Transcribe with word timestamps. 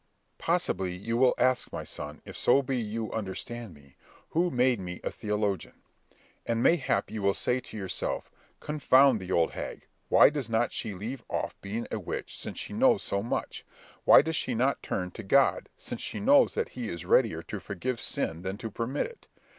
"Possibly 0.39 0.95
you 0.95 1.15
will 1.15 1.35
ask, 1.37 1.71
my 1.71 1.83
son, 1.83 2.23
if 2.25 2.35
so 2.35 2.63
be 2.63 2.75
you 2.75 3.11
understand 3.11 3.75
me, 3.75 3.97
who 4.29 4.49
made 4.49 4.79
me 4.79 4.99
a 5.03 5.11
theologian? 5.11 5.75
And 6.43 6.63
mayhap 6.63 7.11
you 7.11 7.21
will 7.21 7.35
say 7.35 7.59
to 7.59 7.77
yourself, 7.77 8.31
Confound 8.59 9.19
the 9.19 9.31
old 9.31 9.51
hag! 9.51 9.85
why 10.09 10.31
does 10.31 10.49
not 10.49 10.71
she 10.73 10.95
leave 10.95 11.23
off 11.29 11.55
being 11.61 11.87
a 11.91 11.99
witch 11.99 12.39
since 12.39 12.57
she 12.57 12.73
knows 12.73 13.03
so 13.03 13.21
much? 13.21 13.63
Why 14.03 14.23
does 14.23 14.43
not 14.47 14.77
she 14.81 14.81
turn 14.87 15.11
to 15.11 15.21
God, 15.21 15.69
since 15.77 16.01
she 16.01 16.19
knows 16.19 16.55
that 16.55 16.69
he 16.69 16.89
is 16.89 17.05
readier 17.05 17.43
to 17.43 17.59
forgive 17.59 18.01
sin 18.01 18.41
than 18.41 18.57
to 18.57 18.71
permit 18.71 19.05
it? 19.05 19.27